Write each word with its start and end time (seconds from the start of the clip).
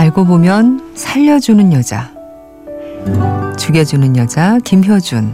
알고 0.00 0.24
보면 0.24 0.94
살려주는 0.94 1.74
여자. 1.74 2.10
죽여주는 3.58 4.16
여자 4.16 4.58
김효준. 4.64 5.30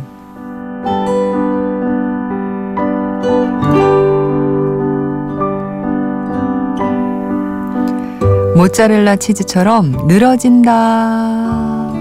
모짜렐라 8.56 9.15
치즈처럼 9.15 10.09
늘어진다. 10.09 11.92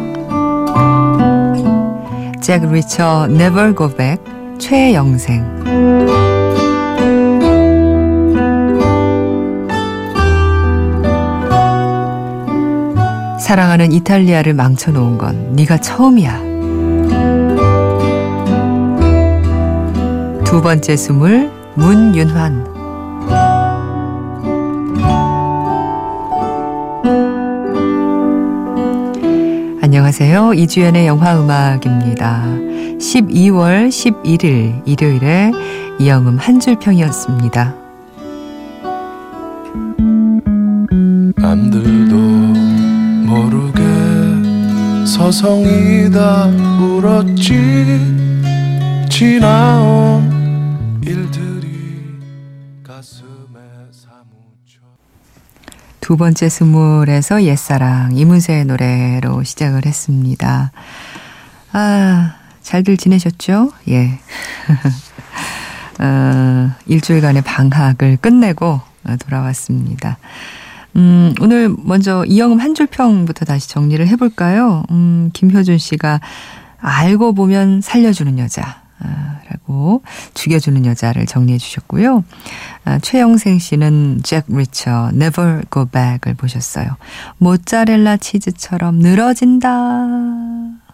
잭 2.41 2.67
리처 2.71 3.27
Never 3.29 3.75
Go 3.75 3.95
Back 3.95 4.23
최영생. 4.57 6.24
사랑하는 13.45 13.91
이탈리아를 13.91 14.55
망쳐놓은 14.55 15.19
건 15.19 15.53
네가 15.53 15.77
처음이야. 15.77 16.39
두 20.43 20.63
번째 20.63 20.97
스물 20.97 21.51
문윤환 21.75 22.65
안녕하세요. 29.83 30.55
이주연의 30.55 31.05
영화 31.05 31.39
음악입니다. 31.39 32.45
12월 32.97 33.89
11일 33.89 34.81
일요일에 34.87 35.51
이영음 35.99 36.39
한 36.39 36.59
줄평이었습니다. 36.59 37.84
서성이다 45.25 46.45
울었지 46.79 47.97
지나온 49.09 51.01
일들이 51.03 52.19
가슴에 52.83 53.59
사무쳐 53.91 54.81
두 55.99 56.15
번째 56.15 56.47
스물에서 56.47 57.41
옛사랑 57.41 58.15
이문세의 58.15 58.65
노래로 58.65 59.43
시작을 59.43 59.87
했습니다. 59.87 60.71
아, 61.71 62.35
잘들 62.61 62.97
지내셨죠? 62.97 63.71
예. 63.89 64.19
어, 65.99 66.71
일주일간의 66.85 67.41
방학을 67.41 68.17
끝내고 68.17 68.79
돌아왔습니다. 69.21 70.19
음, 70.95 71.33
오늘 71.41 71.73
먼저 71.83 72.23
이영음 72.25 72.59
한 72.59 72.73
줄 72.75 72.87
평부터 72.87 73.45
다시 73.45 73.69
정리를 73.69 74.05
해볼까요? 74.07 74.83
음, 74.91 75.29
김효준 75.33 75.77
씨가 75.77 76.19
알고 76.79 77.33
보면 77.33 77.81
살려주는 77.81 78.37
여자. 78.39 78.81
아, 78.99 79.39
라고 79.49 80.03
죽여주는 80.33 80.85
여자를 80.85 81.25
정리해 81.25 81.57
주셨고요. 81.57 82.23
아, 82.85 82.99
최영생 82.99 83.59
씨는 83.59 84.21
잭 84.23 84.45
리처 84.47 85.09
Never 85.13 85.63
Go 85.71 85.85
Back을 85.85 86.33
보셨어요. 86.35 86.87
모짜렐라 87.39 88.17
치즈처럼 88.17 88.95
늘어진다 88.99 89.67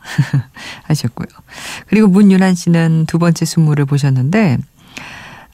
하셨고요. 0.86 1.28
그리고 1.88 2.08
문윤환 2.08 2.56
씨는 2.56 3.06
두 3.08 3.20
번째 3.20 3.46
순물을 3.46 3.86
보셨는데 3.86 4.58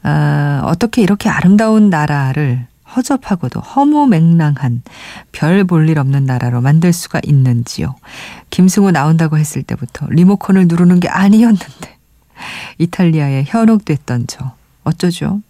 아, 0.02 0.62
어떻게 0.64 1.02
이렇게 1.02 1.28
아름다운 1.28 1.90
나라를 1.90 2.66
허접하고도 2.98 3.60
허무맹랑한 3.60 4.82
별 5.32 5.64
볼 5.64 5.88
일 5.88 5.98
없는 6.00 6.24
나라로 6.26 6.60
만들 6.60 6.92
수가 6.92 7.20
있는지요. 7.24 7.94
김승우 8.50 8.90
나온다고 8.90 9.38
했을 9.38 9.62
때부터 9.62 10.06
리모컨을 10.10 10.66
누르는 10.66 10.98
게 11.00 11.08
아니었는데 11.08 11.96
이탈리아에 12.78 13.44
현혹됐던 13.46 14.26
저 14.26 14.52
어쩌죠? 14.84 15.40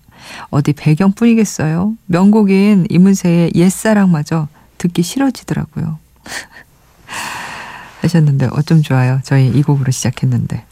어디 0.51 0.73
배경뿐이겠어요? 0.75 1.95
명곡인 2.07 2.87
이문세의 2.91 3.53
옛사랑마저 3.55 4.49
듣기 4.77 5.03
싫어지더라고요. 5.03 5.99
하셨는데 8.03 8.49
어쩜 8.53 8.83
좋아요. 8.83 9.21
저희 9.25 9.49
이 9.49 9.63
곡으로 9.63 9.91
시작했는데. 9.91 10.65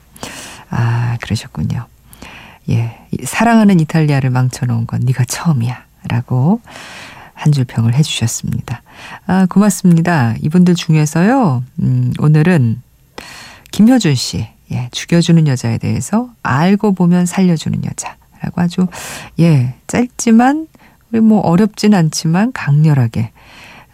아 0.71 1.17
그러셨군요. 1.23 1.87
예, 2.69 2.99
사랑하는 3.25 3.81
이탈리아를 3.81 4.31
망쳐놓은 4.31 4.87
건 4.87 5.01
네가 5.05 5.25
처음이야. 5.25 5.86
라고 6.09 6.61
한 7.35 7.53
줄 7.53 7.65
평을 7.65 7.95
해주셨습니다. 7.95 8.83
아, 9.27 9.47
고맙습니다. 9.47 10.35
이분들 10.41 10.75
중에서요, 10.75 11.63
음, 11.81 12.13
오늘은 12.19 12.81
김효준 13.73 14.15
씨, 14.15 14.49
예, 14.73 14.89
죽여주는 14.91 15.47
여자에 15.47 15.79
대해서 15.79 16.31
알고 16.43 16.93
보면 16.95 17.27
살려주는 17.27 17.85
여자라고 17.85 18.61
아주, 18.63 18.87
예, 19.39 19.75
짧지만, 19.87 20.67
우리 21.13 21.21
뭐 21.21 21.41
어렵진 21.41 21.95
않지만 21.95 22.53
강렬하게, 22.53 23.31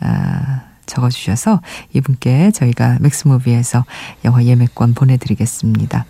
아, 0.01 0.63
적어주셔서 0.87 1.61
이분께 1.95 2.53
저희가 2.53 2.99
맥스무비에서 3.01 3.85
영화 4.25 4.45
예매권 4.45 4.95
보내드리겠습니다. 4.95 6.07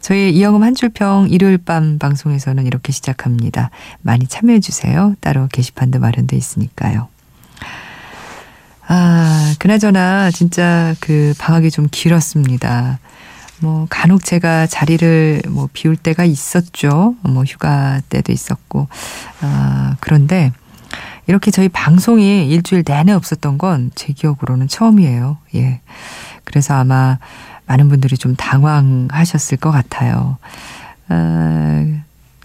저희 0.00 0.30
이영음 0.34 0.62
한 0.62 0.74
줄평 0.74 1.28
일요일 1.30 1.58
밤 1.58 1.98
방송에서는 1.98 2.66
이렇게 2.66 2.90
시작합니다. 2.92 3.70
많이 4.00 4.26
참여해 4.26 4.60
주세요. 4.60 5.14
따로 5.20 5.46
게시판도 5.52 5.98
마련돼 5.98 6.36
있으니까요. 6.36 7.08
아, 8.88 9.54
그나저나 9.58 10.30
진짜 10.30 10.94
그 11.00 11.34
방학이 11.38 11.70
좀 11.70 11.86
길었습니다. 11.90 12.98
뭐 13.60 13.86
간혹 13.90 14.24
제가 14.24 14.66
자리를 14.66 15.42
뭐 15.50 15.68
비울 15.72 15.96
때가 15.96 16.24
있었죠. 16.24 17.14
뭐 17.22 17.44
휴가 17.44 18.00
때도 18.08 18.32
있었고. 18.32 18.88
아, 19.42 19.96
그런데 20.00 20.52
이렇게 21.26 21.50
저희 21.50 21.68
방송이 21.68 22.48
일주일 22.48 22.82
내내 22.86 23.12
없었던 23.12 23.58
건 23.58 23.90
제 23.94 24.12
기억으로는 24.14 24.66
처음이에요. 24.66 25.36
예. 25.56 25.80
그래서 26.44 26.74
아마 26.74 27.18
많은 27.70 27.88
분들이 27.88 28.16
좀 28.16 28.34
당황하셨을 28.34 29.56
것 29.58 29.70
같아요. 29.70 30.38
아, 31.08 31.86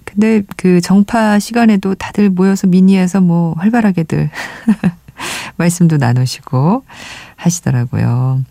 근데 0.04 0.44
그 0.56 0.82
정파 0.82 1.40
시간에도 1.40 1.96
다들 1.96 2.30
모여서 2.30 2.68
미니에서 2.68 3.22
뭐 3.22 3.54
활발하게들 3.58 4.30
말씀도 5.58 5.98
나누시고 5.98 6.84
하시더라고요. 7.38 8.44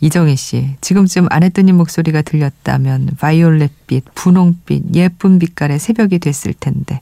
이정희 0.00 0.36
씨, 0.36 0.76
지금쯤 0.80 1.26
아내뜨님 1.30 1.76
목소리가 1.76 2.22
들렸다면 2.22 3.16
바이올렛빛, 3.18 4.04
분홍빛, 4.14 4.94
예쁜 4.94 5.38
빛깔의 5.40 5.80
새벽이 5.80 6.20
됐을 6.20 6.52
텐데 6.52 7.00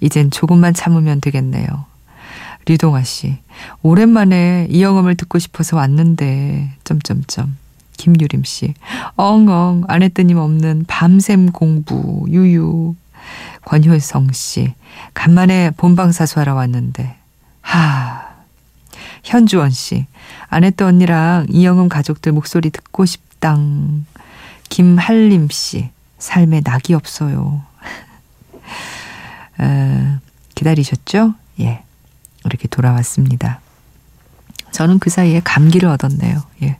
이젠 0.00 0.30
조금만 0.30 0.72
참으면 0.72 1.20
되겠네요. 1.20 1.66
류동아 2.64 3.02
씨, 3.02 3.36
오랜만에 3.82 4.68
이 4.70 4.82
영음을 4.82 5.14
듣고 5.16 5.38
싶어서 5.38 5.76
왔는데 5.76 6.70
점점점 6.84 7.54
김유림 7.96 8.44
씨. 8.44 8.74
엉엉 9.16 9.84
아내뜨님 9.88 10.38
없는 10.38 10.84
밤샘 10.86 11.52
공부 11.52 12.26
유유. 12.28 12.94
권효성 13.64 14.32
씨. 14.32 14.74
간만에 15.14 15.70
본방사수하러 15.76 16.54
왔는데. 16.54 17.16
하. 17.60 18.26
현주원 19.24 19.70
씨. 19.70 20.06
아내뜨 20.48 20.84
언니랑 20.84 21.46
이영음 21.50 21.88
가족들 21.88 22.32
목소리 22.32 22.70
듣고 22.70 23.06
싶당. 23.06 24.06
김할림 24.68 25.48
씨. 25.50 25.90
삶에 26.18 26.62
낙이 26.64 26.94
없어요. 26.94 27.62
어, 29.58 30.18
기다리셨죠? 30.54 31.34
예. 31.60 31.82
이렇게 32.44 32.68
돌아왔습니다. 32.68 33.60
저는 34.72 34.98
그 34.98 35.10
사이에 35.10 35.40
감기를 35.42 35.88
얻었네요. 35.88 36.42
예. 36.62 36.78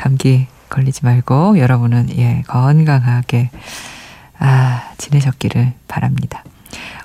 감기 0.00 0.46
걸리지 0.70 1.04
말고 1.04 1.58
여러분은 1.58 2.16
예, 2.16 2.42
건강하게 2.46 3.50
아, 4.38 4.82
지내셨기를 4.96 5.74
바랍니다. 5.88 6.42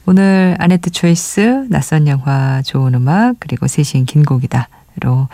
오늘 0.06 0.56
아네트 0.60 0.92
초이스 0.92 1.68
낯선 1.70 2.08
영화 2.08 2.62
좋은 2.62 2.94
음악 2.94 3.36
그리고 3.42 3.68
세신 3.68 4.06
긴 4.06 4.24
곡이다로 4.24 5.28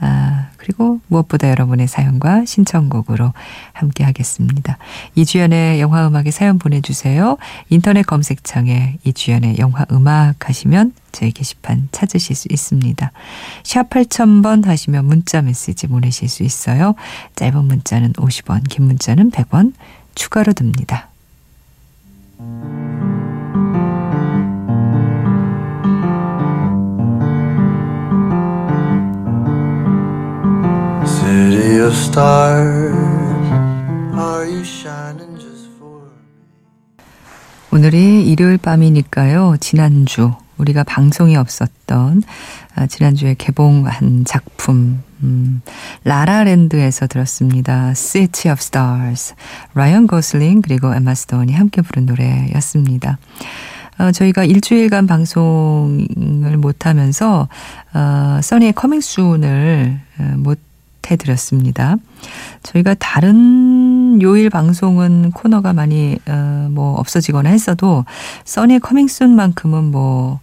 아, 0.00 0.48
그리고 0.56 1.00
무엇보다 1.08 1.50
여러분의 1.50 1.86
사연과 1.86 2.46
신청곡으로 2.46 3.32
함께 3.72 4.04
하겠습니다. 4.04 4.78
이주연의 5.14 5.80
영화 5.80 6.06
음악에 6.06 6.30
사연 6.30 6.58
보내주세요. 6.58 7.36
인터넷 7.68 8.02
검색창에 8.02 8.98
이주연의 9.04 9.58
영화 9.58 9.84
음악 9.92 10.48
하시면 10.48 10.92
제 11.12 11.30
게시판 11.30 11.88
찾으실 11.92 12.34
수 12.34 12.48
있습니다. 12.50 13.12
샵 13.62 13.90
8000번 13.90 14.64
하시면 14.64 15.04
문자 15.04 15.42
메시지 15.42 15.86
보내실 15.86 16.28
수 16.28 16.42
있어요. 16.42 16.94
짧은 17.36 17.64
문자는 17.64 18.14
50원, 18.14 18.68
긴 18.68 18.84
문자는 18.84 19.30
100원 19.30 19.74
추가로 20.14 20.52
듭니다. 20.54 21.08
오늘이 37.72 38.30
일요일 38.30 38.58
밤이니까요. 38.58 39.56
지난주 39.58 40.32
우리가 40.58 40.84
방송이 40.84 41.34
없었던 41.36 42.22
아, 42.76 42.86
지난주에 42.86 43.34
개봉한 43.36 44.24
작품 44.24 45.02
음, 45.24 45.62
라라랜드에서 46.04 47.08
들었습니다. 47.08 47.92
City 47.94 48.52
of 48.52 48.60
Stars. 48.60 49.34
라이언 49.74 50.06
고슬링 50.06 50.62
그리고 50.62 50.94
에마 50.94 51.14
스톤이 51.14 51.54
함께 51.54 51.82
부른 51.82 52.06
노래였습니다. 52.06 53.18
어, 53.98 54.12
저희가 54.12 54.44
일주일간 54.44 55.08
방송을 55.08 56.56
못하면서 56.56 57.48
어, 57.94 58.40
써니의 58.42 58.74
coming 58.74 59.32
soon을 59.32 60.00
어, 60.20 60.34
못 60.36 60.69
해드렸습니다. 61.08 61.96
저희가 62.62 62.94
다른 62.98 64.20
요일 64.22 64.50
방송은 64.50 65.30
코너가 65.32 65.72
많이 65.72 66.18
어, 66.26 66.68
뭐 66.70 66.94
없어지거나 66.98 67.50
했어도 67.50 68.04
써니의 68.44 68.80
coming 68.80 69.11
soon만큼은 69.11 69.84
뭐 69.84 70.40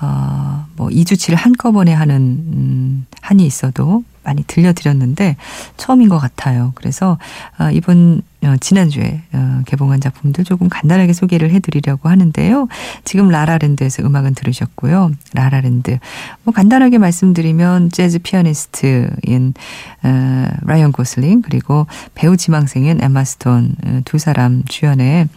어, 0.00 0.66
뭐 0.76 0.88
2주치를 0.88 1.34
한꺼번에 1.36 1.92
하는 1.92 2.16
음, 2.16 3.06
한이 3.20 3.44
있어도 3.44 4.04
많이 4.28 4.44
들려드렸는데 4.44 5.36
처음인 5.78 6.10
것 6.10 6.18
같아요. 6.18 6.72
그래서 6.74 7.18
어, 7.58 7.70
이번 7.72 8.20
어, 8.44 8.54
지난주에 8.60 9.22
어, 9.32 9.62
개봉한 9.66 10.00
작품들 10.00 10.44
조금 10.44 10.68
간단하게 10.68 11.12
소개를 11.14 11.50
해드리려고 11.50 12.08
하는데요. 12.10 12.68
지금 13.04 13.30
라라랜드에서 13.30 14.02
음악은 14.04 14.34
들으셨고요. 14.34 15.10
라라랜드 15.32 15.98
뭐 16.44 16.52
간단하게 16.52 16.98
말씀드리면 16.98 17.90
재즈 17.90 18.18
피아니스트인 18.20 19.54
어, 20.02 20.46
라이언 20.62 20.92
고슬링 20.92 21.42
그리고 21.42 21.86
배우 22.14 22.36
지망생인 22.36 23.02
에마 23.02 23.24
스톤 23.24 23.74
어, 23.86 24.00
두 24.04 24.18
사람 24.18 24.62
주연의 24.68 25.28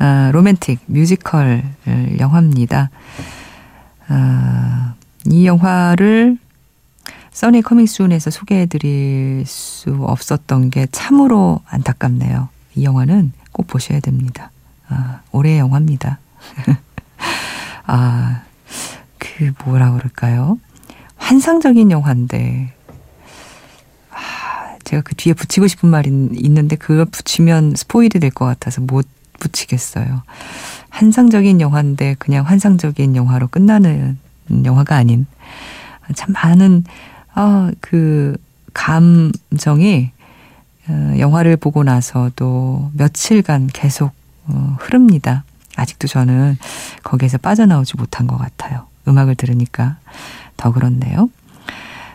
어, 0.00 0.30
로맨틱 0.32 0.80
뮤지컬 0.86 1.62
영화입니다. 2.18 2.90
어, 4.08 4.94
이 5.30 5.46
영화를 5.46 6.36
써니 7.34 7.62
커밍순에서 7.62 8.30
소개해드릴 8.30 9.44
수 9.44 9.90
없었던 10.04 10.70
게 10.70 10.86
참으로 10.92 11.60
안타깝네요. 11.66 12.48
이 12.76 12.84
영화는 12.84 13.32
꼭 13.50 13.66
보셔야 13.66 13.98
됩니다. 13.98 14.52
아, 14.88 15.20
올해의 15.32 15.58
영화입니다. 15.58 16.18
아, 17.86 18.42
그 19.18 19.52
뭐라 19.64 19.90
그럴까요? 19.92 20.58
환상적인 21.16 21.90
영화인데, 21.90 22.72
아, 24.10 24.76
제가 24.84 25.02
그 25.02 25.16
뒤에 25.16 25.32
붙이고 25.32 25.66
싶은 25.66 25.88
말이 25.88 26.10
있는데 26.10 26.76
그걸 26.76 27.04
붙이면 27.06 27.74
스포일이 27.74 28.20
될 28.20 28.30
것 28.30 28.44
같아서 28.44 28.80
못 28.80 29.08
붙이겠어요. 29.40 30.22
환상적인 30.90 31.60
영화인데 31.60 32.14
그냥 32.20 32.46
환상적인 32.46 33.16
영화로 33.16 33.48
끝나는 33.48 34.18
영화가 34.64 34.94
아닌 34.94 35.26
참 36.14 36.32
많은 36.32 36.84
아, 37.34 37.70
그 37.80 38.36
감정이 38.72 40.10
어, 40.88 41.14
영화를 41.18 41.56
보고 41.56 41.82
나서도 41.82 42.90
며칠간 42.94 43.68
계속 43.72 44.12
어, 44.46 44.76
흐릅니다. 44.80 45.44
아직도 45.76 46.06
저는 46.06 46.56
거기에서 47.02 47.38
빠져나오지 47.38 47.96
못한 47.96 48.26
것 48.26 48.36
같아요. 48.36 48.86
음악을 49.08 49.34
들으니까 49.34 49.96
더 50.56 50.72
그렇네요. 50.72 51.30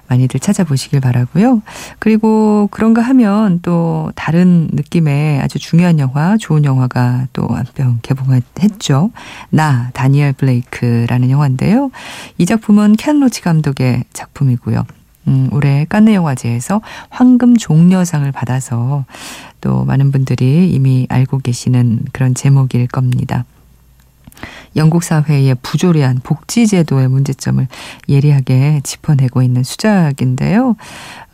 많이들 0.07 0.39
찾아보시길 0.39 1.01
바라고요. 1.01 1.61
그리고 1.99 2.67
그런가 2.71 3.01
하면 3.03 3.59
또 3.61 4.11
다른 4.15 4.67
느낌의 4.73 5.39
아주 5.39 5.59
중요한 5.59 5.99
영화, 5.99 6.35
좋은 6.37 6.65
영화가 6.65 7.27
또 7.33 7.47
한 7.47 7.65
편 7.75 7.99
개봉했죠. 8.01 9.11
나 9.51 9.91
다니엘 9.93 10.33
블레이크라는 10.33 11.29
영화인데요. 11.29 11.91
이 12.39 12.45
작품은 12.47 12.95
켄 12.95 13.19
로치 13.19 13.41
감독의 13.41 14.05
작품이고요. 14.13 14.83
음, 15.29 15.47
올해 15.53 15.85
깐느 15.87 16.11
영화제에서 16.13 16.81
황금 17.09 17.55
종려상을 17.55 18.29
받아서 18.31 19.05
또 19.61 19.85
많은 19.85 20.11
분들이 20.11 20.69
이미 20.71 21.05
알고 21.09 21.39
계시는 21.39 22.05
그런 22.11 22.33
제목일 22.33 22.87
겁니다. 22.87 23.45
영국 24.75 25.03
사회의 25.03 25.55
부조리한 25.61 26.19
복지제도의 26.23 27.07
문제점을 27.07 27.67
예리하게 28.07 28.81
짚어내고 28.83 29.41
있는 29.41 29.63
수작인데요. 29.63 30.75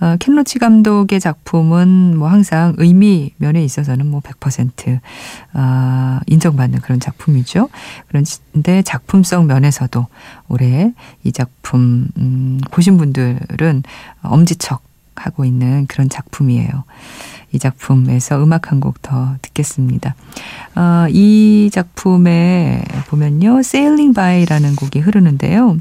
어, 0.01 0.15
켄 0.19 0.35
로치 0.35 0.59
감독의 0.59 1.19
작품은 1.19 2.17
뭐 2.17 2.27
항상 2.27 2.73
의미 2.77 3.33
면에 3.37 3.63
있어서는 3.63 4.07
뭐 4.07 4.21
100% 4.21 4.99
어, 5.53 6.19
인정받는 6.27 6.79
그런 6.81 6.99
작품이죠. 6.99 7.69
그런데 8.07 8.81
작품성 8.81 9.47
면에서도 9.47 10.05
올해 10.49 10.93
이 11.23 11.31
작품 11.31 12.09
음, 12.17 12.59
보신 12.71 12.97
분들은 12.97 13.83
엄지척 14.21 14.83
하고 15.15 15.45
있는 15.45 15.87
그런 15.87 16.09
작품이에요. 16.09 16.83
이 17.55 17.59
작품에서 17.59 18.43
음악 18.43 18.71
한 18.71 18.79
곡 18.81 19.01
더 19.01 19.35
듣겠습니다. 19.41 20.13
어, 20.75 21.05
이 21.09 21.69
작품에 21.71 22.83
보면요. 23.07 23.59
Sailing 23.59 24.13
By라는 24.13 24.75
곡이 24.75 24.99
흐르는데요. 24.99 25.77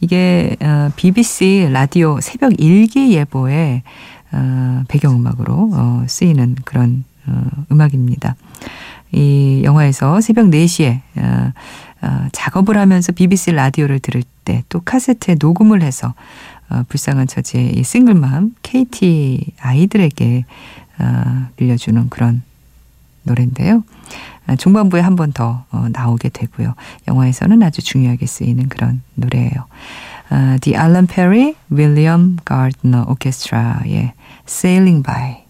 이게 0.00 0.54
어, 0.60 0.90
BBC 0.96 1.70
라디오 1.72 2.20
새벽 2.20 2.60
일기 2.60 3.14
예보에 3.14 3.82
어, 4.32 4.82
배경음악으로 4.88 5.70
어, 5.72 6.04
쓰이는 6.06 6.56
그런 6.64 7.04
어, 7.26 7.46
음악입니다. 7.72 8.36
이 9.12 9.62
영화에서 9.64 10.20
새벽 10.20 10.46
4시에 10.50 11.00
어, 11.16 11.52
어, 12.02 12.28
작업을 12.32 12.76
하면서 12.76 13.12
BBC 13.12 13.52
라디오를 13.52 13.98
들을 14.00 14.22
때 14.44 14.62
또 14.70 14.80
카세트에 14.80 15.36
녹음을 15.40 15.82
해서 15.82 16.14
어, 16.70 16.82
불쌍한 16.88 17.26
처지의 17.26 17.78
이 17.78 17.82
싱글맘 17.82 18.54
KT 18.62 19.52
아이들에게 19.60 20.44
어, 20.98 21.48
들려주는 21.56 22.08
그런 22.10 22.42
노래인데요. 23.24 23.84
아, 24.46 24.56
중반부에 24.56 25.00
한 25.00 25.14
번 25.16 25.32
더 25.32 25.64
어, 25.70 25.86
나오게 25.90 26.30
되고요. 26.30 26.74
영화에서는 27.06 27.62
아주 27.62 27.82
중요하게 27.82 28.26
쓰이는 28.26 28.68
그런 28.68 29.02
노래예요. 29.14 29.66
아, 30.30 30.58
The 30.60 30.76
Alan 30.78 31.06
Perry 31.06 31.54
William 31.70 32.36
Gardner 32.46 33.04
Orchestra의 33.08 34.12
Sailing 34.46 35.02
By 35.02 35.44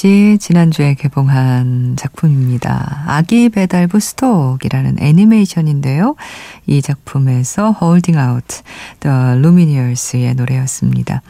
역시 0.00 0.38
지난주에 0.40 0.94
개봉한 0.94 1.96
작품입니다. 1.96 3.04
아기 3.06 3.50
배달부 3.50 4.00
스톡이라는 4.00 4.96
애니메이션인데요. 4.98 6.16
이 6.66 6.80
작품에서 6.80 7.76
Holding 7.78 8.18
Out 8.18 8.62
The 9.00 9.38
Lumineers의 9.40 10.36
노래였습니다. 10.36 11.20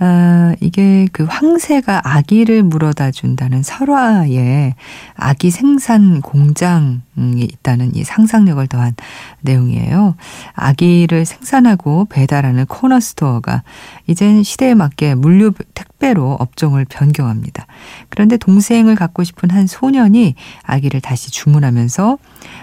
아, 0.00 0.54
이게 0.60 1.08
그 1.12 1.24
황새가 1.24 2.02
아기를 2.04 2.62
물어다 2.62 3.10
준다는 3.10 3.64
설화에 3.64 4.74
아기 5.16 5.50
생산 5.50 6.20
공장이 6.20 7.00
있다는 7.40 7.96
이 7.96 8.04
상상력을 8.04 8.64
더한 8.68 8.94
내용이에요. 9.40 10.14
아기를 10.54 11.24
생산하고 11.24 12.06
배달하는 12.10 12.66
코너 12.66 13.00
스토어가 13.00 13.64
이젠 14.06 14.44
시대에 14.44 14.74
맞게 14.74 15.16
물류 15.16 15.52
택배로 15.74 16.36
업종을 16.38 16.84
변경합니다. 16.88 17.66
그런데 18.08 18.36
동생을 18.36 18.94
갖고 18.94 19.24
싶은 19.24 19.50
한 19.50 19.66
소년이 19.66 20.36
아기를 20.62 21.00
다시 21.00 21.32
주문하면서 21.32 22.18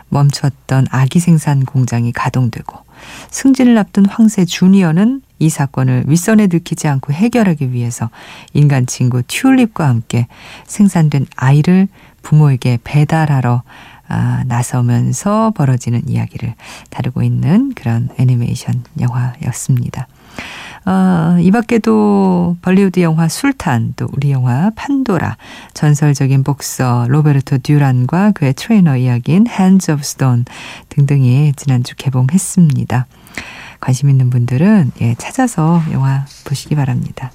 멈췄던 0.07 0.87
아기 0.89 1.19
생산 1.19 1.65
공장이 1.65 2.13
가동되고 2.13 2.84
승진을 3.29 3.77
앞둔 3.77 4.05
황새 4.05 4.45
주니어는 4.45 5.21
이 5.39 5.49
사건을 5.49 6.05
윗선에 6.07 6.47
들키지 6.47 6.87
않고 6.87 7.13
해결하기 7.13 7.71
위해서 7.71 8.09
인간 8.53 8.85
친구 8.85 9.21
튤립과 9.23 9.87
함께 9.87 10.27
생산된 10.65 11.25
아이를 11.35 11.87
부모에게 12.21 12.79
배달하러 12.83 13.63
아, 14.07 14.43
나서면서 14.45 15.51
벌어지는 15.55 16.07
이야기를 16.07 16.53
다루고 16.91 17.23
있는 17.23 17.73
그런 17.73 18.09
애니메이션 18.17 18.83
영화였습니다. 18.99 20.07
어, 20.85 21.37
이 21.39 21.49
밖에도 21.49 22.57
발리우드 22.61 22.99
영화 22.99 23.27
술탄, 23.27 23.93
또 23.95 24.07
우리 24.13 24.31
영화 24.31 24.69
판도라, 24.75 25.35
전설적인 25.73 26.43
복서 26.43 27.07
로베르토 27.09 27.59
듀란과 27.59 28.31
그의 28.31 28.53
트레이너 28.53 28.95
이야기인 28.95 29.47
Hands 29.47 29.91
of 29.91 30.01
Stone 30.01 30.43
등등이 30.89 31.53
지난주 31.55 31.95
개봉했습니다. 31.97 33.07
관심 33.81 34.09
있는 34.09 34.29
분들은 34.29 34.91
예, 35.01 35.15
찾아서 35.15 35.81
영화 35.91 36.25
보시기 36.45 36.75
바랍니다. 36.75 37.31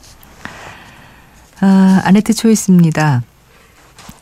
아, 1.61 2.01
아네트 2.05 2.33
Choice입니다. 2.35 3.23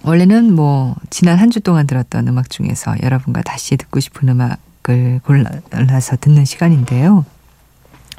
원래는 0.05 0.55
뭐 0.55 0.97
지난 1.11 1.39
한 1.39 1.51
주 1.51 1.61
동안 1.61 1.87
들었던 1.87 2.27
음악 2.29 2.49
중에서 2.51 2.95
여러분과 3.03 3.43
다시 3.43 3.77
듣고 3.77 4.01
싶은 4.01 4.29
음악을 4.31 5.21
골라서 5.25 6.17
듣는 6.17 6.45
시간인데요. 6.47 7.27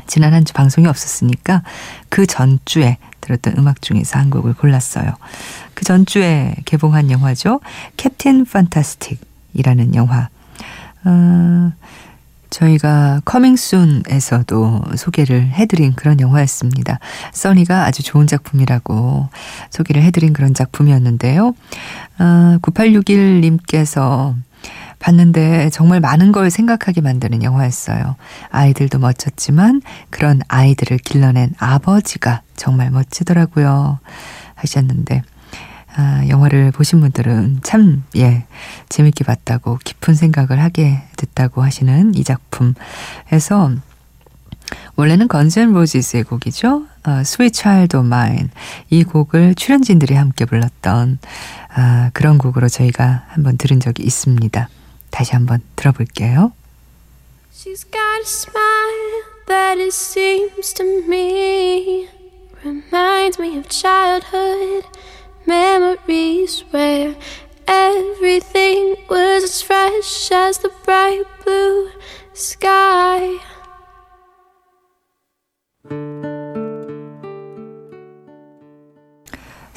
지난 0.09 0.33
한 0.33 0.43
주 0.43 0.53
방송이 0.53 0.87
없었으니까 0.87 1.61
그 2.09 2.25
전주에 2.25 2.97
들었던 3.21 3.53
음악 3.57 3.81
중에서 3.81 4.17
한 4.17 4.29
곡을 4.29 4.53
골랐어요. 4.55 5.13
그 5.75 5.85
전주에 5.85 6.55
개봉한 6.65 7.11
영화죠. 7.11 7.59
캡틴 7.97 8.45
판타스틱이라는 8.45 9.93
영화. 9.95 10.29
어, 11.05 11.71
저희가 12.49 13.21
커밍순에서도 13.25 14.83
소개를 14.97 15.49
해드린 15.49 15.93
그런 15.93 16.19
영화였습니다. 16.19 16.99
써니가 17.31 17.85
아주 17.85 18.01
좋은 18.01 18.25
작품이라고 18.25 19.29
소개를 19.69 20.01
해드린 20.01 20.33
그런 20.33 20.55
작품이었는데요. 20.55 21.53
어, 22.19 22.57
9861님께서 22.61 24.33
봤는데 24.99 25.69
정말 25.69 25.99
많은 25.99 26.31
걸 26.31 26.51
생각하게 26.51 27.01
만드는 27.01 27.41
영화였어요. 27.43 28.15
아이들도 28.51 28.99
멋졌지만 28.99 29.81
그런 30.09 30.41
아이들을 30.47 30.97
길러낸 30.99 31.53
아버지가 31.57 32.41
정말 32.55 32.91
멋지더라고요. 32.91 33.99
하셨는데 34.55 35.23
아, 35.95 36.23
영화를 36.29 36.71
보신 36.71 36.99
분들은 36.99 37.59
참, 37.63 38.03
예, 38.15 38.45
재밌게 38.89 39.23
봤다고 39.23 39.79
깊은 39.83 40.13
생각을 40.13 40.61
하게 40.61 41.01
됐다고 41.17 41.63
하시는 41.63 42.13
이 42.13 42.23
작품에서 42.23 43.71
원래는 44.95 45.27
건전 45.27 45.73
로지스의 45.73 46.23
곡이죠. 46.23 46.85
어, 47.05 47.11
Sweet 47.21 47.59
Child 47.59 47.97
of 47.97 48.05
Mine. 48.05 48.49
이 48.89 49.03
곡을 49.03 49.55
출연진들이 49.55 50.13
함께 50.13 50.45
불렀던 50.45 51.19
아, 51.73 52.11
그런 52.13 52.37
곡으로 52.37 52.69
저희가 52.69 53.23
한번 53.29 53.57
들은 53.57 53.79
적이 53.79 54.03
있습니다. 54.03 54.69
다시 55.10 55.32
한번 55.32 55.62
들어볼게요. 55.76 56.52
She's 57.52 57.84
got 57.84 58.20
a 58.20 58.26
smile 58.26 59.22
that 59.46 59.78
it 59.78 59.92
seems 59.92 60.72
to 60.74 60.84
me 61.06 62.08
reminds 62.64 63.38
me 63.38 63.58
of 63.58 63.68
childhood 63.68 64.84
memories 65.46 66.64
where 66.70 67.14
everything 67.66 68.96
was 69.08 69.44
as 69.44 69.62
fresh 69.62 70.30
as 70.32 70.58
the 70.58 70.70
bright 70.84 71.24
blue 71.44 71.90
sky. 72.32 73.38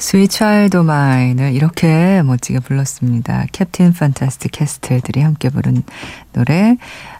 스윗 0.03 0.31
차일드 0.31 0.75
마인을 0.75 1.53
이렇게 1.53 2.21
멋지게 2.23 2.59
불렀습니다. 2.59 3.45
캡틴 3.53 3.93
판타스틱 3.93 4.51
캐스트들이 4.51 5.21
함께 5.21 5.47
부른 5.47 5.81
노래 6.33 6.75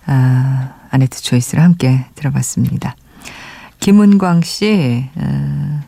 아, 0.06 0.74
아네트 0.90 1.22
초이스를 1.22 1.63
함께 1.63 2.04
들어봤습니다. 2.16 2.98
김은광 3.80 4.42
씨 4.42 5.10
아, 5.16 5.84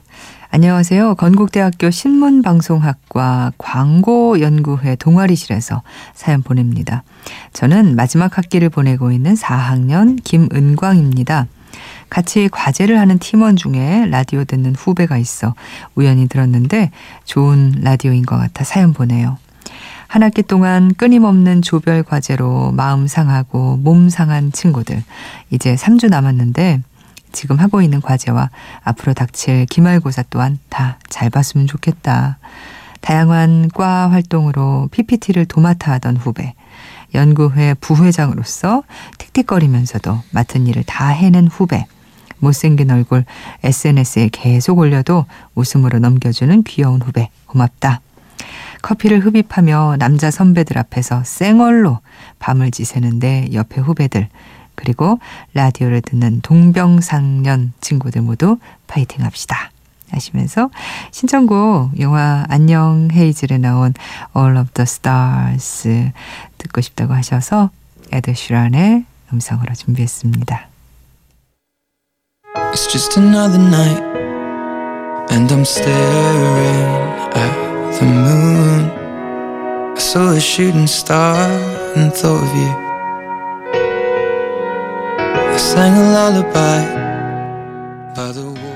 안녕하세요. 0.52 1.16
건국대학교 1.16 1.92
신문방송학과 1.92 3.52
광고연구회 3.58 4.96
동아리실에서 4.96 5.82
사연 6.14 6.44
보냅니다. 6.44 7.04
저는 7.52 7.98
마지막 7.98 8.38
학기를 8.38 8.70
보내고 8.70 9.12
있는 9.12 9.34
4학년 9.34 10.18
김은광입니다. 10.24 11.48
같이 12.15 12.48
과제를 12.50 12.98
하는 12.98 13.19
팀원 13.19 13.57
중에 13.57 14.05
라디오 14.10 14.45
듣는 14.45 14.74
후배가 14.74 15.17
있어 15.17 15.53
우연히 15.95 16.29
들었는데 16.29 16.91
좋은 17.25 17.74
라디오인 17.81 18.25
것 18.25 18.38
같아 18.38 18.63
사연 18.63 18.93
보내요. 18.93 19.38
한 20.07 20.24
학기 20.24 20.41
동안 20.41 20.93
끊임없는 20.93 21.62
조별 21.62 22.03
과제로 22.03 22.72
마음 22.72 23.07
상하고 23.07 23.75
몸 23.75 24.07
상한 24.07 24.53
친구들. 24.53 25.03
이제 25.50 25.75
3주 25.75 26.07
남았는데 26.07 26.84
지금 27.34 27.60
하고 27.60 27.81
있는 27.81 28.00
과제와 28.00 28.50
앞으로 28.86 29.13
닥칠 29.13 29.65
기말고사 29.65 30.24
또한 30.29 30.57
다 30.69 30.98
잘 31.10 31.29
봤으면 31.29 31.67
좋겠다. 31.67 32.38
다양한 33.01 33.67
과 33.74 34.10
활동으로 34.10 34.88
PPT를 34.91 35.48
도맡아 35.48 35.91
하던 35.91 36.15
후배. 36.15 36.53
연구회 37.13 37.74
부회장으로서 37.74 38.84
틱틱거리면서도 39.17 40.22
맡은 40.31 40.65
일을 40.67 40.84
다 40.86 41.10
해낸 41.10 41.48
후배. 41.48 41.86
못생긴 42.39 42.92
얼굴 42.92 43.25
SNS에 43.63 44.30
계속 44.32 44.80
올려도 44.80 45.25
웃음으로 45.56 46.00
넘겨주는 46.00 46.63
귀여운 46.63 47.01
후배. 47.01 47.30
고맙다. 47.46 48.01
커피를 48.82 49.20
흡입하며 49.25 49.96
남자 49.98 50.30
선배들 50.30 50.77
앞에서 50.77 51.24
쌩얼로 51.24 52.00
밤을 52.39 52.72
지새는데 52.72 53.50
옆에 53.54 53.82
후배들 53.82 54.30
그리고 54.75 55.20
라디오를 55.54 56.01
듣는 56.01 56.42
동병상련 56.42 57.74
친구들 57.82 58.22
모두 58.22 58.60
파이팅 58.88 59.25
합시다. 59.25 59.72
하시면서 60.12 60.70
신청곡 61.12 62.00
영화 62.00 62.46
안녕 62.48 63.10
헤이즐에 63.12 63.58
나온 63.58 63.94
All 64.38 64.58
of 64.58 64.70
the 64.74 64.84
Stars 64.84 66.12
듣고 66.58 66.82
싶다고 66.82 67.13
하셔서 67.13 67.72
에드 68.12 68.34
슈란의 68.36 69.06
음성으로 69.34 69.74
준비했습니다. 69.74 70.75
It's 72.73 72.87
just 72.93 73.17
another 73.17 73.59
night, 73.59 74.00
and 75.31 75.50
I'm 75.50 75.64
staring 75.64 76.87
at 77.35 77.55
the 77.99 78.05
moon. 78.07 78.90
I 79.97 79.99
saw 79.99 80.31
a 80.31 80.40
shooting 80.40 80.87
star 80.87 81.37
and 81.97 82.12
thought 82.12 82.43
of 82.43 82.55
you. 82.57 82.73
I 85.52 85.57
sang 85.59 85.95
a 85.95 86.05
lullaby 86.14 86.81
by 88.14 88.33
the 88.33 88.47
waterside. 88.47 88.71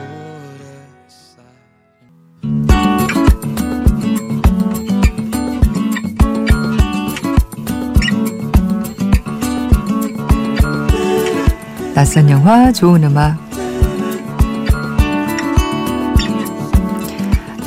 낯선 11.95 12.29
영화 12.29 12.73
좋은 12.73 13.05
음악 13.05 13.39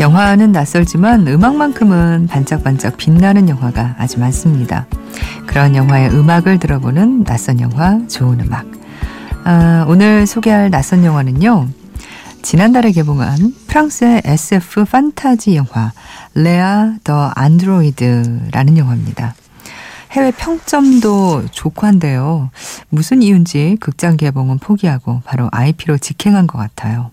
영화는 0.02 0.50
낯설지만 0.50 1.28
음악만큼은 1.28 2.26
반짝반짝 2.26 2.96
빛나는 2.96 3.48
영화가 3.48 3.94
아주 3.98 4.18
많습니다. 4.18 4.86
그런 5.46 5.76
영화의 5.76 6.10
음악을 6.10 6.58
들어보는 6.58 7.22
낯선 7.22 7.60
영화 7.60 8.00
좋은 8.08 8.40
음악. 8.40 8.66
아, 9.44 9.84
오늘 9.86 10.26
소개할 10.26 10.70
낯선 10.70 11.04
영화는요. 11.04 11.68
지난달에 12.42 12.90
개봉한 12.90 13.54
프랑스의 13.68 14.22
SF 14.24 14.86
판타지 14.86 15.54
영화 15.54 15.92
레아 16.34 16.94
더 17.04 17.30
안드로이드라는 17.36 18.78
영화입니다. 18.78 19.36
해외 20.10 20.32
평점도 20.32 21.44
좋고 21.52 21.86
한데요. 21.86 22.50
무슨 22.88 23.22
이유인지 23.22 23.76
극장 23.78 24.16
개봉은 24.16 24.58
포기하고 24.58 25.22
바로 25.24 25.48
IP로 25.52 25.98
직행한 25.98 26.48
것 26.48 26.58
같아요. 26.58 27.12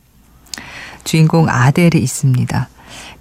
주인공 1.03 1.48
아델이 1.50 2.00
있습니다. 2.00 2.67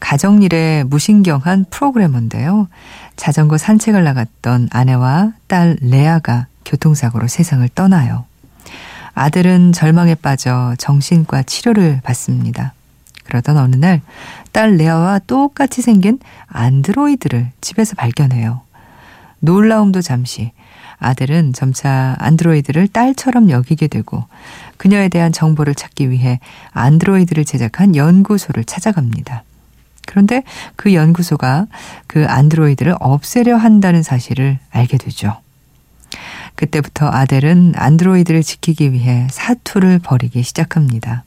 가정일에 0.01 0.85
무신경한 0.85 1.67
프로그래머인데요. 1.71 2.69
자전거 3.17 3.59
산책을 3.59 4.05
나갔던 4.05 4.69
아내와 4.71 5.33
딸 5.47 5.77
레아가 5.81 6.47
교통사고로 6.65 7.29
세상을 7.29 7.69
떠나요. 7.75 8.25
아들은 9.15 9.73
절망에 9.73 10.15
빠져 10.15 10.75
정신과 10.79 11.43
치료를 11.43 12.01
받습니다. 12.05 12.73
그러던 13.25 13.57
어느 13.57 13.77
날 13.77 14.01
딸 14.59 14.77
레아와 14.77 15.21
똑같이 15.21 15.83
생긴 15.83 16.19
안드로이드를 16.49 17.53
집에서 17.61 17.95
발견해요. 17.95 18.63
놀라움도 19.39 20.01
잠시 20.01 20.51
아들은 20.99 21.53
점차 21.53 22.17
안드로이드를 22.19 22.89
딸처럼 22.89 23.51
여기게 23.51 23.87
되고 23.87 24.25
그녀에 24.79 25.09
대한 25.09 25.31
정보를 25.31 25.77
찾기 25.77 26.11
위해 26.11 26.41
안드로이드를 26.73 27.45
제작한 27.45 27.95
연구소를 27.95 28.65
찾아갑니다. 28.65 29.45
그런데 30.09 30.43
그 30.75 30.95
연구소가 30.95 31.67
그 32.07 32.27
안드로이드를 32.27 32.95
없애려 32.99 33.57
한다는 33.57 34.03
사실을 34.03 34.59
알게 34.71 34.97
되죠. 34.97 35.37
그때부터 36.55 37.09
아델은 37.09 37.75
안드로이드를 37.77 38.43
지키기 38.43 38.93
위해 38.93 39.29
사투를 39.31 39.99
벌이기 40.01 40.43
시작합니다. 40.43 41.25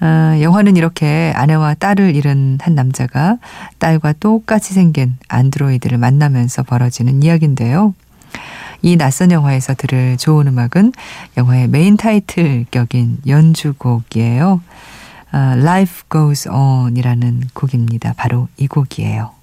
어, 0.00 0.38
영화는 0.40 0.76
이렇게 0.76 1.32
아내와 1.34 1.74
딸을 1.74 2.14
잃은 2.14 2.58
한 2.60 2.74
남자가 2.74 3.38
딸과 3.78 4.14
똑같이 4.20 4.74
생긴 4.74 5.16
안드로이드를 5.28 5.96
만나면서 5.96 6.62
벌어지는 6.62 7.22
이야기인데요. 7.22 7.94
이 8.82 8.96
낯선 8.96 9.30
영화에서 9.30 9.74
들을 9.74 10.16
좋은 10.18 10.46
음악은 10.46 10.92
영화의 11.36 11.68
메인 11.68 11.96
타이틀 11.96 12.66
격인 12.70 13.18
연주곡이에요. 13.26 14.60
아, 15.32 15.54
Life 15.56 16.04
Goes 16.10 16.48
On이라는 16.48 17.50
곡입니다. 17.54 18.14
바로 18.16 18.48
이 18.56 18.66
곡이에요. 18.66 19.39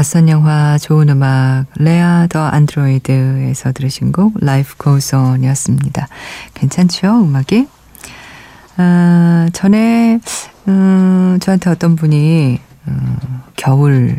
낯선 0.00 0.30
영화 0.30 0.78
좋은 0.78 1.10
음악 1.10 1.66
레아 1.76 2.26
더 2.28 2.46
안드로이드에서 2.46 3.72
들으신 3.72 4.12
곡 4.12 4.32
Goes 4.82 5.14
On이었습니다. 5.14 6.08
괜찮죠 6.54 7.22
음악이? 7.22 7.68
아, 8.78 9.50
전에 9.52 10.18
음, 10.68 11.36
저한테 11.42 11.68
어떤 11.68 11.96
분이 11.96 12.58
음, 12.88 13.18
겨울 13.56 14.18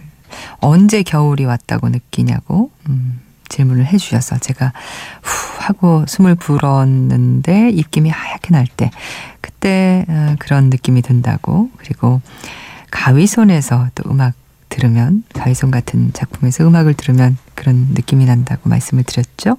언제 0.59 1.01
겨울이 1.01 1.45
왔다고 1.45 1.89
느끼냐고 1.89 2.69
음, 2.87 3.19
질문을 3.49 3.87
해주셔서 3.87 4.37
제가 4.37 4.73
후 5.23 5.63
하고 5.63 6.05
숨을 6.07 6.35
불었는데 6.35 7.71
입김이 7.71 8.07
하얗게 8.11 8.49
날 8.51 8.67
때 8.77 8.91
그때 9.41 10.05
어, 10.07 10.35
그런 10.37 10.69
느낌이 10.69 11.01
든다고 11.01 11.71
그리고 11.77 12.21
가위손에서 12.91 13.89
또 13.95 14.11
음악 14.11 14.35
들으면 14.71 15.23
가위손 15.33 15.69
같은 15.69 16.11
작품에서 16.13 16.67
음악을 16.67 16.95
들으면 16.95 17.37
그런 17.53 17.89
느낌이 17.91 18.25
난다고 18.25 18.67
말씀을 18.69 19.03
드렸죠. 19.03 19.57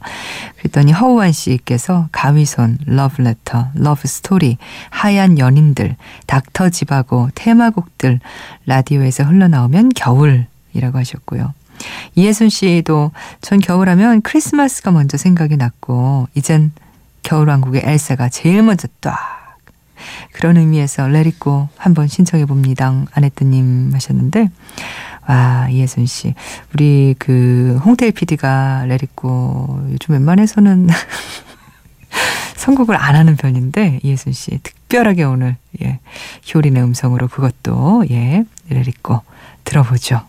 그랬더니 0.59 0.91
허우한 0.91 1.31
씨께서 1.31 2.09
가위손, 2.11 2.79
러브레터, 2.87 3.69
러브스토리, 3.75 4.59
하얀 4.91 5.39
연인들, 5.39 5.95
닥터 6.27 6.71
집하고 6.71 7.29
테마곡들 7.37 8.19
라디오에서 8.67 9.23
흘러나오면 9.25 9.91
겨울이라고 9.91 10.99
하셨고요. 10.99 11.55
이혜순 12.15 12.49
씨도 12.49 13.13
전 13.41 13.61
겨울하면 13.61 14.23
크리스마스가 14.23 14.91
먼저 14.91 15.17
생각이 15.17 15.57
났고 15.57 16.29
이젠 16.35 16.73
겨울왕국의 17.23 17.83
엘사가 17.85 18.29
제일 18.31 18.63
먼저 18.63 18.89
딱 19.01 19.42
그런 20.33 20.57
의미에서 20.57 21.09
레리고 21.09 21.69
한번 21.77 22.09
신청해 22.09 22.47
봅니다. 22.47 22.93
아네뜨님 23.13 23.91
하셨는데 23.95 24.51
와 25.29 25.69
이혜순 25.71 26.07
씨 26.07 26.35
우리 26.75 27.15
그 27.19 27.81
홍태일 27.85 28.13
PD가 28.13 28.85
레리고 28.87 29.81
요즘 29.93 30.15
웬만해서는 30.15 30.89
선곡을 32.57 32.97
안 32.97 33.15
하는 33.17 33.37
편인데 33.37 34.01
이혜순 34.03 34.33
씨 34.33 34.59
특별하게 34.63 35.25
오늘 35.25 35.57
예 35.83 36.01
효린의 36.53 36.83
음성으로 36.83 37.29
그것도 37.29 38.05
예 38.11 38.45
레리고 38.69 39.21
들어보죠. 39.65 40.23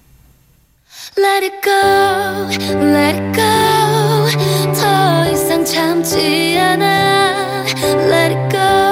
Let 1.17 1.43
it 1.43 1.61
go, 1.61 2.49
let 2.79 3.19
it 3.19 3.33
go. 3.33 4.73
더 4.73 5.29
이상 5.29 5.65
참지 5.65 6.57
않아. 6.57 7.65
Let 7.83 8.35
it 8.35 8.49
go, 8.49 8.82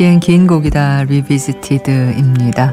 세시엔 0.00 0.20
긴 0.20 0.46
곡이다 0.46 1.04
Revisited입니다. 1.04 2.72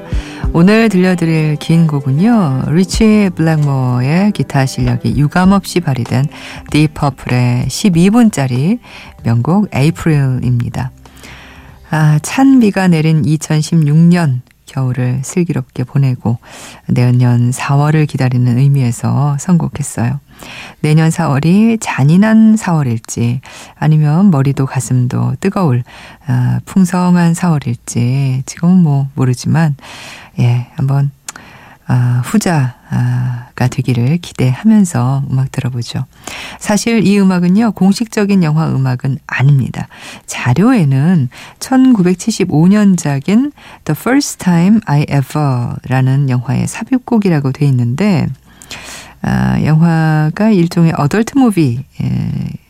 오늘 0.54 0.88
들려드릴 0.88 1.58
긴 1.58 1.86
곡은요. 1.86 2.68
리치 2.70 3.32
블랙모어의 3.36 4.32
기타 4.32 4.66
실력이 4.66 5.18
유감없이 5.18 5.82
발휘된 5.82 6.28
딥 6.72 6.95
퍼플의 6.95 7.66
12분짜리 7.68 8.80
명곡 9.24 9.68
April입니다. 9.76 10.92
아, 11.90 12.20
찬 12.24 12.62
비가 12.62 12.88
내린 12.88 13.24
2016년 13.24 14.40
겨울을 14.68 15.22
슬기롭게 15.24 15.84
보내고 15.84 16.38
내년 16.88 17.50
4월을 17.50 18.08
기다리는 18.08 18.58
의미에서 18.58 19.38
선곡했어요. 19.40 20.20
내년 20.82 21.10
4월이 21.10 21.80
잔인한 21.82 22.56
4월일지 22.56 23.40
아니면 23.76 24.30
머리도 24.30 24.68
가슴도 24.68 25.38
뜨거울 25.40 25.84
어, 26.28 26.60
풍성한 26.66 27.34
4월일지 27.34 28.46
지금은 28.46 28.84
뭐 28.84 29.08
모르지만 29.16 29.76
예 30.40 30.68
한번 30.76 31.10
어, 31.90 32.22
후자가 32.24 33.68
되기를 33.70 34.18
기대하면서 34.18 35.24
음악 35.32 35.52
들어보죠. 35.52 36.06
사실 36.60 37.08
이 37.08 37.20
음악은요, 37.20 37.72
공식적인 37.72 38.44
영화 38.44 38.68
음악은 38.68 39.20
아닙니다. 39.26 39.88
자료에는 40.26 41.30
1975년작인 41.60 43.54
The 43.86 43.96
First 43.98 44.40
Time 44.40 44.82
I 44.86 45.04
Ever 45.04 45.76
라는 45.88 46.30
영화의 46.30 46.68
삽입곡이라고 46.68 47.54
돼 47.54 47.66
있는데, 47.68 48.28
아, 49.22 49.62
영화가 49.64 50.52
일종의 50.52 50.94
어덜트 50.98 51.38
무비 51.38 51.86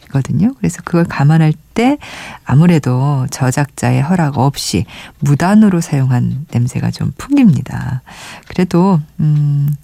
거든요. 0.07 0.53
그래서 0.57 0.81
그걸 0.83 1.05
감안할 1.05 1.53
때 1.73 1.97
아무래도 2.45 3.27
저작자의 3.29 4.01
허락 4.01 4.37
없이 4.37 4.85
무단으로 5.19 5.81
사용한 5.81 6.47
냄새가 6.51 6.91
좀 6.91 7.13
풍깁니다. 7.17 8.01
그래도 8.47 8.99
음, 9.19 9.75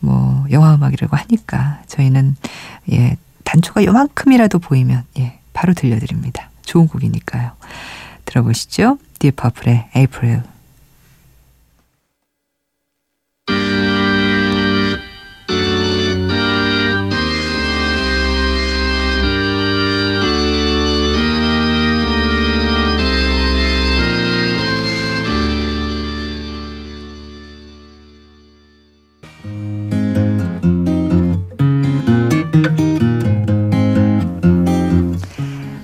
뭐 0.00 0.46
영화 0.50 0.74
음악이라고 0.74 1.16
하니까 1.16 1.80
저희는 1.86 2.36
예 2.92 3.16
단초가 3.44 3.84
요만큼이라도 3.84 4.58
보이면 4.58 5.04
예 5.18 5.38
바로 5.52 5.74
들려드립니다. 5.74 6.50
좋은 6.62 6.86
곡이니까요. 6.86 7.52
들어보시죠. 8.24 8.98
디퍼플의 9.18 9.88
에 9.94 10.06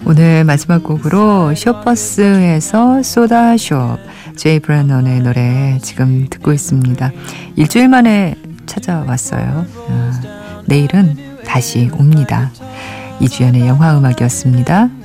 오늘 0.06 0.44
마지막 0.44 0.82
곡으로 0.82 1.54
쇼버스에서 1.54 3.02
소다숍 3.02 3.98
제이 4.36 4.60
브라넌의 4.60 5.20
노래 5.20 5.78
지금 5.82 6.26
듣고 6.28 6.52
있습니다. 6.52 7.12
일주일 7.56 7.88
만에 7.88 8.36
찾아왔어요. 8.66 9.66
아, 9.88 10.62
내일은 10.66 11.16
다시 11.44 11.90
옵니다. 11.92 12.50
이주연의 13.20 13.66
영화 13.66 13.96
음악이었습니다. 13.96 15.03